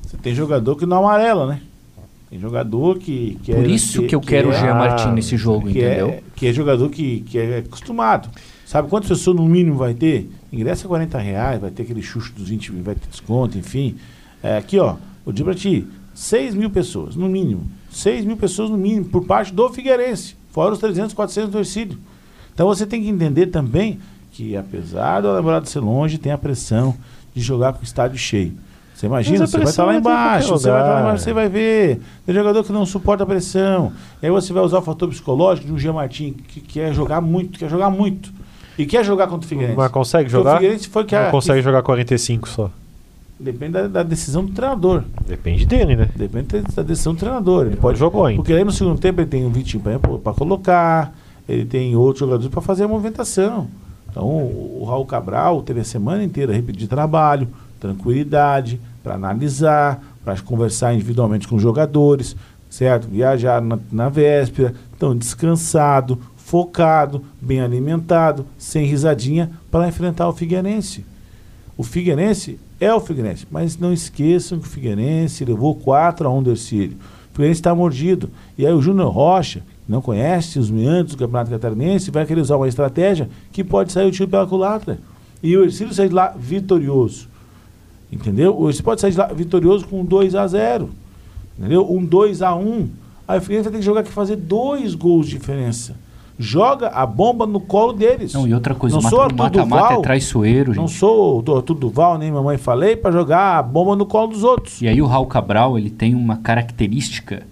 [0.03, 1.61] Você tem jogador que não amarela, né?
[2.29, 5.09] Tem jogador que, que Por é, isso que, eu quero o é, Jean Ah, Martin
[5.09, 6.09] nesse jogo, que entendeu?
[6.09, 8.29] é, que é jogador que, que é acostumado.
[8.65, 10.29] Sabe quantas pessoas no mínimo vai ter?
[10.53, 13.95] Ingresso é 40 reais, vai ter aquele xuxo dos 20, vai ter desconto, enfim.
[14.43, 17.63] É, aqui, ó, eu digo pra ti, 6 mil pessoas, no mínimo.
[17.91, 20.35] 6 mil pessoas no mínimo, por parte do Figueirense.
[20.51, 21.97] Fora os 300, 400 do Ercílio.
[22.53, 23.99] Então você tem que entender também
[24.31, 26.95] que, apesar do Alambrado ser longe, tem a pressão
[27.33, 28.53] de jogar com o estádio cheio.
[28.99, 32.01] Você imagina, você vai estar lá embaixo, você vai estar lá embaixo, você vai ver.
[32.25, 33.93] Tem jogador que não suporta a pressão.
[34.21, 37.21] E aí você vai usar o fator psicológico de um Jean Martin que quer jogar
[37.21, 38.29] muito, quer jogar muito.
[38.77, 39.77] E quer jogar contra o Figueirense.
[39.77, 40.57] Mas consegue Porque O jogar?
[40.57, 42.69] Figueirense foi que, a, consegue jogar 45 só.
[43.37, 45.05] que depende da, da decisão do treinador.
[45.25, 46.09] Depende dele, né?
[46.13, 47.61] Depende da decisão do treinador.
[47.67, 48.41] Ele Ele pode jogou ainda.
[48.41, 51.15] Porque aí no segundo tempo ele tem um Vitinho para colocar,
[51.47, 53.69] ele tem outros jogadores para fazer a movimentação.
[54.11, 57.47] Então o, o Raul Cabral teve a semana inteira de trabalho,
[57.79, 62.35] tranquilidade, para analisar, para conversar individualmente com os jogadores,
[62.69, 63.07] certo?
[63.07, 71.05] Viajar na, na véspera, então descansado, focado, bem alimentado, sem risadinha, para enfrentar o Figueirense.
[71.77, 76.43] O Figueirense é o Figueirense, mas não esqueçam que o Figueirense levou 4 a 1
[76.43, 76.97] do Ercílio.
[77.31, 78.29] O Figueirense está mordido.
[78.57, 82.41] E aí o Júnior Rocha, que não conhece os meandros do Campeonato Catarinense, vai querer
[82.41, 84.99] usar uma estratégia que pode sair o tiro pela culatra.
[85.41, 87.28] E o Ercílio sai de lá vitorioso.
[88.11, 88.65] Entendeu?
[88.67, 90.89] Ercílio pode sair de lá vitorioso com um 2 a 0
[91.57, 91.89] Entendeu?
[91.91, 92.89] Um 2 a 1
[93.27, 95.95] Aí o Figueirense vai ter que jogar aqui fazer dois gols de diferença.
[96.39, 98.33] Joga a bomba no colo deles.
[98.33, 99.99] Não, e outra coisa, Não o sou mata- mata-mata Duval.
[99.99, 100.97] é traiçoeiro, Não gente.
[100.97, 104.81] sou o Arthur Duval, nem mamãe falei, para jogar a bomba no colo dos outros.
[104.81, 107.43] E aí o Raul Cabral, ele tem uma característica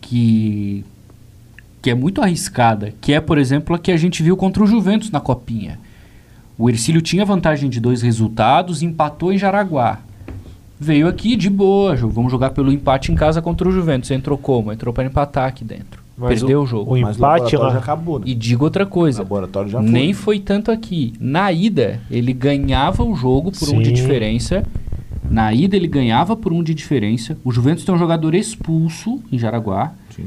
[0.00, 0.84] que
[1.80, 4.66] que é muito arriscada, que é, por exemplo, a que a gente viu contra o
[4.66, 5.78] Juventus na Copinha.
[6.56, 9.98] O Ercílio tinha vantagem de dois resultados, empatou em Jaraguá.
[10.78, 14.10] Veio aqui de boa, vamos jogar pelo empate em casa contra o Juventus.
[14.10, 14.72] Entrou como?
[14.72, 16.02] Entrou para empatar aqui dentro.
[16.16, 16.92] Mas Perdeu o, o- jogo.
[16.92, 18.26] o empate lá- já acabou, né?
[18.28, 19.90] E digo outra coisa, laboratório já foi.
[19.90, 21.12] nem foi tanto aqui.
[21.18, 23.94] Na ida, ele ganhava o jogo por um de Sim.
[23.94, 24.64] diferença.
[25.28, 27.36] Na ida, ele ganhava por um de diferença.
[27.42, 29.92] O Juventus tem um jogador expulso em Jaraguá.
[30.14, 30.26] Sim.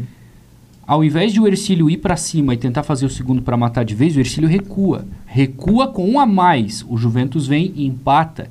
[0.88, 3.84] Ao invés de o Ercílio ir para cima e tentar fazer o segundo para matar
[3.84, 5.06] de vez, o Ercílio recua.
[5.26, 6.86] Recua com um a mais.
[6.88, 8.50] O Juventus vem e empata.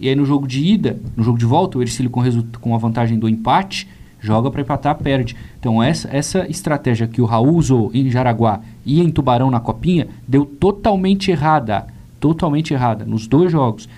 [0.00, 2.24] E aí no jogo de ida, no jogo de volta, o Ercílio com,
[2.60, 3.86] com a vantagem do empate,
[4.18, 5.36] joga para empatar, perde.
[5.60, 10.08] Então essa, essa estratégia que o Raul usou em Jaraguá e em Tubarão na Copinha,
[10.26, 11.86] deu totalmente errada.
[12.18, 13.88] Totalmente errada, nos dois jogos.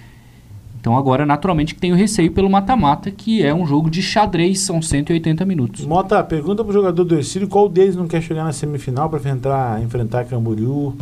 [0.83, 4.59] Então agora, naturalmente, que tem o receio pelo mata-mata, que é um jogo de xadrez,
[4.59, 5.87] são 180 minutos.
[5.87, 9.81] Mota, pergunta pro jogador do Ercílio qual deles não quer chegar na semifinal para enfrentar,
[9.81, 10.93] enfrentar Camboriú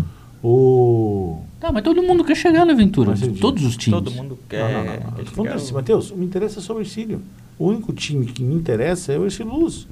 [0.43, 1.43] ou...
[1.59, 3.15] Tá, mas todo mundo quer chegar na aventura.
[3.15, 3.99] Digo, Todos os times.
[3.99, 4.71] Todo mundo quer.
[4.71, 7.23] Não, não, não, quer chegar assim, Matheus, me interessa só o Ercílio.
[7.59, 9.89] O único time que me interessa é o Ercílio Luz.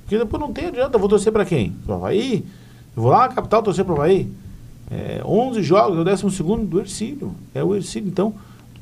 [0.00, 1.72] Porque depois não tem adianta, eu vou torcer para quem?
[1.84, 2.42] Pro Havaí?
[2.96, 4.32] Eu vou lá na capital torcer pro Havaí?
[4.90, 7.34] É, 11 jogos, é o 12 segundo do Ercílio.
[7.54, 8.32] É o Ercílio, então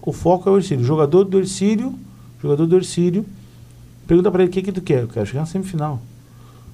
[0.04, 0.82] o foco é o Ercílio.
[0.82, 1.94] O jogador do Ercílio,
[2.42, 3.24] jogador do Ercílio,
[4.06, 5.02] pergunta para ele o que que tu quer?
[5.02, 6.00] Eu quero chegar na semifinal.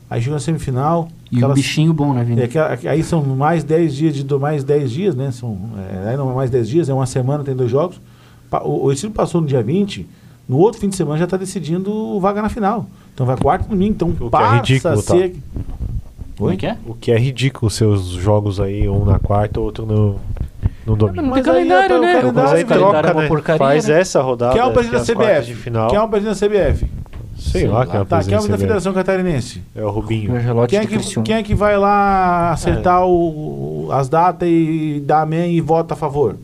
[0.08, 2.42] Aí chega na semifinal, E um aquelas- bichinho bom, né, Vini?
[2.42, 5.30] é que a- aí são mais 10 dias de mais 10 dias, né?
[5.30, 5.56] São,
[6.04, 8.00] é, aí não é mais 10 dias, é uma semana, tem dois jogos.
[8.64, 10.04] O, o Ercílio passou no dia 20,
[10.48, 12.86] no outro fim de semana já está decidindo vaga na final.
[13.14, 15.02] Então vai quarto e domingo, então que é passa ridículo, a tá?
[15.02, 15.36] ser.
[16.36, 16.76] Como é que é?
[16.86, 20.16] O que é ridículo seus jogos aí, um na quarta, outro no,
[20.86, 21.22] no domingo.
[21.22, 22.06] Não tem Mas calendário, é o né?
[22.20, 23.28] calendário, Mas aí calendário troca, é uma né?
[23.28, 24.00] porcaria, Faz né?
[24.00, 24.52] essa rodada.
[24.52, 25.46] Quem é o que presidente da CBF?
[25.46, 25.88] De final.
[25.88, 26.90] Quem é o presidente da CBF?
[27.38, 27.86] Sei Sei lá lá.
[27.86, 29.62] quem é o Tá, quem é o presidente da Federação Catarinense?
[29.74, 30.32] É o Rubinho.
[30.62, 35.02] O Quem é, que, quem é que vai lá acertar o- o- as datas e
[35.06, 36.36] dar amém e vota a favor?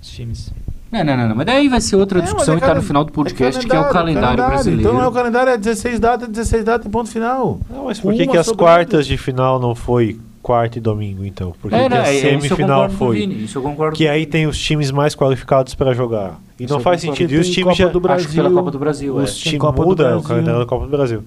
[0.00, 0.52] Os times.
[0.92, 1.36] Não, não, não, não.
[1.36, 3.64] Mas daí vai ser outra É, mas discussão é e tá no final do podcast,
[3.66, 4.80] que é o calendário, brasileiro.
[4.80, 7.60] Então não é o calendário, é 16 datas, 16 datas e ponto final.
[7.70, 11.52] Não, mas por que, que as quartas de final não foi quarta e domingo, então?
[11.60, 13.16] Por que, É, não, a é, isso eu semifinal o foi?
[13.18, 16.40] Vini, isso eu concordo Que aí tem os times mais qualificados para jogar.
[16.58, 17.18] E Isso não faz concordo.
[17.18, 17.36] sentido.
[17.36, 17.88] E os times Copa já.
[17.88, 18.24] do Brasil.
[18.26, 19.22] Acho que pela Copa do Brasil, é.
[19.24, 20.28] Os Tem times Copa do muda o Brasil.
[20.28, 21.24] calendário da Copa do Brasil.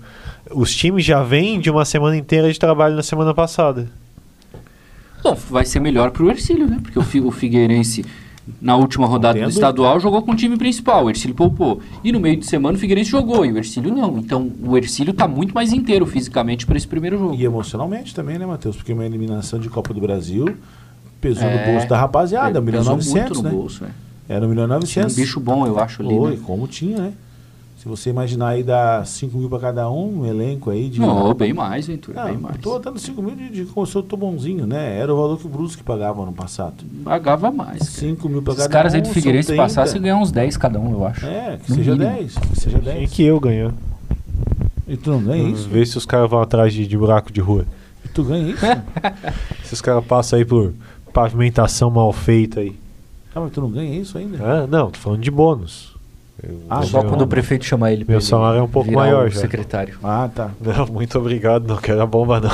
[0.51, 3.87] Os times já vêm de uma semana inteira de trabalho na semana passada.
[5.23, 6.79] Bom, vai ser melhor pro Ercílio, né?
[6.81, 8.03] Porque o, o Figueirense,
[8.61, 11.05] na última rodada do estadual, jogou com o time principal.
[11.05, 11.79] O Ercílio poupou.
[12.03, 14.17] E no meio de semana o Figueirense jogou e o Ercílio não.
[14.17, 17.35] Então o Ercílio tá muito mais inteiro fisicamente para esse primeiro jogo.
[17.35, 18.75] E emocionalmente também, né, Matheus?
[18.75, 20.55] Porque uma eliminação de Copa do Brasil
[21.21, 23.49] pesou É, no bolso da rapaziada, 1 milhão e Pesou 900, muito né?
[23.49, 23.89] no bolso, é.
[24.35, 25.13] Era 1 milhão e Tinha 900.
[25.13, 26.13] um bicho bom, eu acho, ali.
[26.13, 26.37] Oi, Né?
[26.45, 27.13] como tinha, né?
[27.83, 31.01] Se você imaginar aí dar 5 mil pra cada um, um elenco aí de.
[31.01, 32.57] Não, bem mais, Ventura, Não, bem eu mais.
[32.61, 34.97] tô dando 5 mil de, de como se eu tô bonzinho, né?
[34.97, 36.75] Era o valor que o Brusque pagava ano passado.
[37.03, 37.79] Pagava mais.
[37.79, 37.91] cara.
[37.91, 38.95] 5 mil pra Esses cada caras um.
[38.95, 39.61] aí do Figueirense 30.
[39.61, 41.25] passassem ganhar uns 10 cada um, eu acho.
[41.25, 42.11] É, que No seja mínimo.
[42.15, 42.37] 10.
[42.37, 43.11] Que seja Tem 10.
[43.11, 43.73] que eu ganhar.
[44.87, 45.67] E tu não ganha isso?
[45.67, 47.65] Ver se os caras vão atrás de, de buraco de rua.
[48.05, 48.65] E tu ganha isso?
[49.65, 50.73] Se os caras passam aí por
[51.11, 52.73] pavimentação mal feita aí.
[53.35, 54.37] ah, mas tu não ganha isso ainda?
[54.41, 55.92] Ah, não, tô falando de bônus.
[56.41, 58.91] Eu- Ah, Só ganho- quando o prefeito chamar ele Meu ele salário é um pouco
[58.91, 59.41] maior já.
[59.41, 59.97] secretário.
[60.03, 60.51] Ah, tá.
[60.59, 62.49] Não, muito obrigado, não quero a bomba não.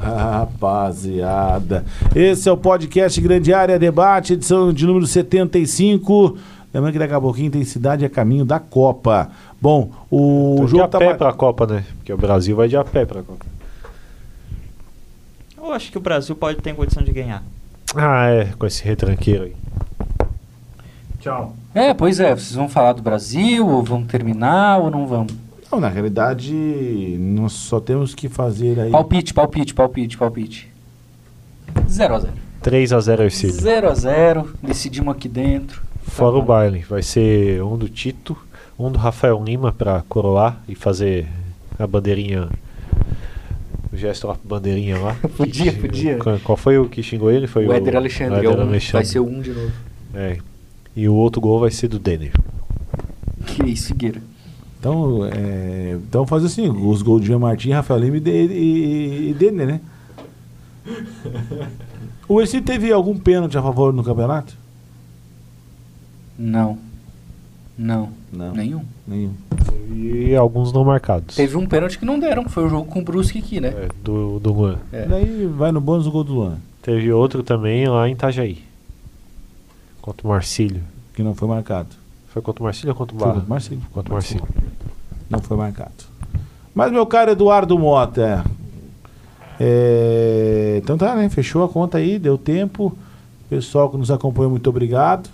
[0.00, 6.36] Rapaziada, esse é o podcast Grande Área Debate, edição de número 75.
[6.72, 9.30] Lembrando que daqui a pouquinho tem Cidade a Caminho da Copa.
[9.60, 10.98] Bom, o Tô de jogo a tá.
[10.98, 11.84] pé pra Copa, né?
[11.96, 13.44] Porque o Brasil vai de a pé pra Copa.
[15.56, 17.42] Eu acho que o Brasil pode ter condição de ganhar.
[17.96, 19.56] Ah, é, com esse retranqueiro aí.
[21.20, 21.56] Tchau.
[21.78, 25.26] É, pois é, vocês vão falar do Brasil, ou vão terminar, ou não vão?
[25.70, 26.52] Não, na realidade,
[27.20, 28.90] nós só temos que fazer aí.
[28.90, 30.68] Palpite, palpite, palpite, palpite.
[31.88, 32.28] 0x0.
[32.64, 33.54] 3x0 Ercílio.
[33.54, 35.82] 0x0, decidimos aqui dentro.
[36.02, 36.84] Fora Tá o baile.
[36.88, 38.36] Vai ser um do Tito,
[38.78, 41.28] um do Rafael Lima pra coroar e fazer
[41.78, 42.48] a bandeirinha.
[43.92, 45.14] O gesto lá, bandeirinha lá.
[45.36, 46.16] Podia, Que- podia.
[46.18, 47.46] Qual- Qual foi o que xingou ele?
[47.46, 49.06] Foi o Éder Alexandre, o é Éder vai Alexandre.
[49.06, 49.72] ser um de novo.
[50.14, 50.38] É.
[50.98, 52.32] E o outro gol vai ser do Denner.
[53.46, 54.20] Que isso, Figueira.
[54.80, 59.30] Então, é, então fazer assim: os gols de Jean Martins, Rafael Lima e, de, e,
[59.30, 59.80] e Denner, né?
[62.28, 64.54] O Ercílio teve algum pênalti a favor no campeonato?
[66.38, 66.76] Não.
[67.78, 68.10] Não.
[68.30, 68.52] Não.
[68.52, 68.82] Nenhum.
[69.06, 69.32] Nenhum.
[69.90, 71.36] E alguns não marcados.
[71.36, 73.68] Teve um pênalti que não deram, que foi o jogo com o Brusque aqui, né?
[73.68, 74.78] É, do, do Luan.
[74.92, 75.06] É.
[75.06, 78.67] Daí vai no bônus o gol do Luan, Teve outro também lá em Itajaí.
[80.08, 80.82] Contra o Marcílio.
[81.12, 81.88] que não foi marcado.
[82.28, 83.40] Foi contra o Marcílio ou contra o Foi Barra?
[83.40, 83.82] contra o Marcílio.
[83.92, 84.48] Contra o Marcílio.
[85.28, 85.92] Não foi marcado.
[86.74, 88.42] Mas, meu caro Eduardo Mota,
[89.60, 91.28] é, então tá, né?
[91.28, 92.96] Fechou a conta aí, deu tempo.
[93.50, 95.28] Pessoal que nos acompanhou, muito obrigado.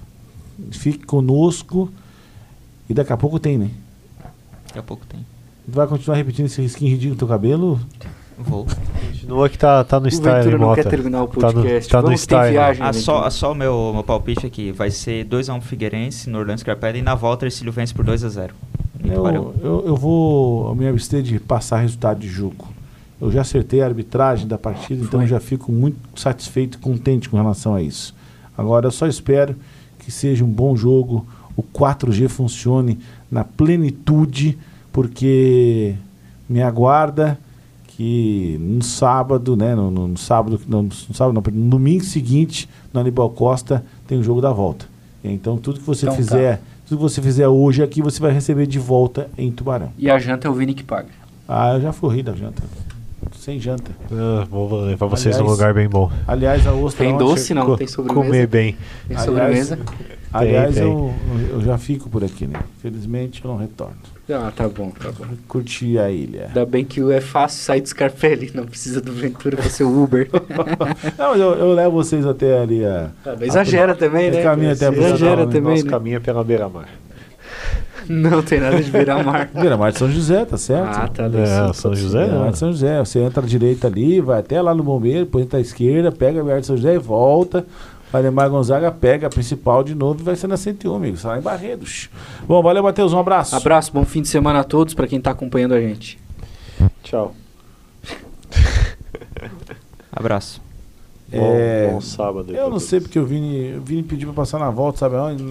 [0.73, 1.89] Fique conosco.
[2.89, 3.71] E daqui a pouco tem, né?
[4.67, 5.25] Daqui a pouco tem.
[5.69, 7.81] Vai continuar repetindo esse risquinho ridículo no teu cabelo?
[8.39, 8.67] Vou.
[9.11, 11.91] Continua que tá, tá no O style, Ventura não quer terminar o Tá no- podcast.
[11.91, 12.51] Tá no, Vamos ter style.
[12.53, 14.73] viagem, Ah, só, só o meu, meu palpite aqui.
[14.73, 18.51] Vai ser 2x1 pro Figueirense no Orlando Scarpelli e na volta Ercílio vence por 2x0.
[19.05, 22.67] Eu, eu, eu vou me abster de passar resultado de jogo.
[23.21, 25.25] Eu já acertei a arbitragem da partida, então Foi.
[25.25, 28.15] eu já fico muito satisfeito e contente com relação a isso.
[28.57, 29.55] Agora eu só espero
[29.99, 32.99] que seja um bom jogo, o 4G funcione
[33.31, 34.59] na plenitude,
[34.93, 35.95] porque
[36.49, 37.39] me aguarda
[37.97, 43.01] que no sábado, né, no, no sábado, no, no sábado, não, no domingo seguinte, no
[43.01, 44.87] Aníbal Costa tem o jogo da volta.
[45.23, 46.23] Então tudo que você Então tá.
[46.23, 49.91] fizer, tudo que você fizer hoje aqui, você vai receber de volta em Tubarão.
[49.97, 51.09] E a janta é o Vini que paga.
[51.49, 52.63] Ah, eu já fui da janta.
[53.39, 53.91] Sem janta.
[54.11, 56.11] Ah, vou levar vocês num lugar bem bom.
[56.27, 57.77] Aliás, a ostra Tem doce, não?
[57.77, 58.27] Tem sobremesa?
[58.27, 58.77] Comer bem.
[59.07, 59.79] Tem Aliás, sobremesa?
[60.33, 60.83] Aliás, tem.
[60.83, 61.15] Eu,
[61.51, 62.59] eu já fico por aqui, né?
[62.81, 63.97] Felizmente eu não retorno.
[64.31, 65.27] Ah, tá bom, tá bom.
[65.47, 66.47] Curti a ilha.
[66.47, 70.03] Ainda bem que é fácil sair do Scarpelli, não precisa do Ventura pra ser o
[70.03, 70.31] Uber.
[71.19, 73.11] Não, mas eu, eu levo vocês até ali a.
[73.25, 74.43] Ah, exagera também, né?
[74.43, 75.53] caminho até a Exagera né?
[75.53, 75.91] também, Nosso né?
[75.91, 76.89] caminho é pela beira-mar.
[78.09, 79.51] Não tem nada de beira-mar.
[79.53, 80.89] Beira-Mar de São José, tá certo?
[80.97, 81.25] ah, tá.
[81.25, 82.51] É, São José Beira-Mar não.
[82.53, 82.99] de São José.
[82.99, 86.41] Você entra à direita ali, vai até lá no bombeiro, depois entra à esquerda, pega
[86.41, 87.67] a Beira de São José e volta.
[88.13, 91.17] Valdemar Gonzaga pega a principal de novo e vai ser na 101, amigo.
[91.17, 92.09] Sai em Barredos.
[92.47, 93.13] Bom, valeu, Matheus.
[93.13, 93.57] Um abraço.
[93.57, 96.17] Abraço, bom fim de semana a todos, pra quem tá acompanhando a gente.
[97.03, 97.35] Tchau.
[100.13, 100.63] Abraço.
[101.37, 102.53] É, Bom, bom sábado.
[102.53, 102.85] Eu não todos.
[102.85, 105.45] sei porque o Vini, o Vini pediu pra passar na volta, sabe aonde?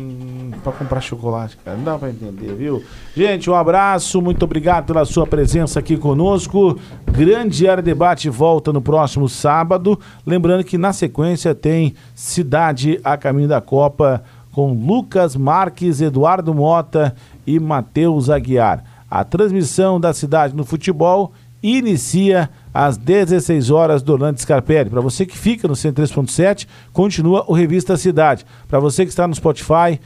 [0.63, 1.77] Pra comprar chocolate, cara.
[1.77, 2.83] Não dá pra entender, viu?
[3.15, 6.77] Gente, um abraço, muito obrigado pela sua presença aqui conosco.
[7.11, 9.99] Grande Área Debate volta no próximo sábado.
[10.25, 17.15] Lembrando que na sequência tem Cidade a Caminho da Copa com Lucas Marques, Eduardo Mota
[17.45, 18.83] e Matheus Aguiar.
[19.09, 21.31] A transmissão da cidade no futebol
[21.63, 24.89] inicia às 16 horas do Orlando Scarpelli.
[24.89, 28.45] Para você que fica no 103.7, continua o Revista Cidade.
[28.67, 29.99] Para você que está no Spotify,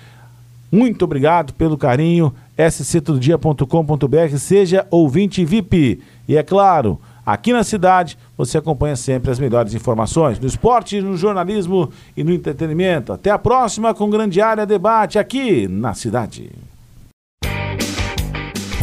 [0.71, 2.33] muito obrigado pelo carinho.
[2.69, 6.01] sctododia.com.br, seja ouvinte VIP.
[6.27, 11.15] E é claro, aqui na cidade você acompanha sempre as melhores informações no esporte, no
[11.15, 13.13] jornalismo e no entretenimento.
[13.13, 16.51] Até a próxima com Grande Área Debate aqui na cidade.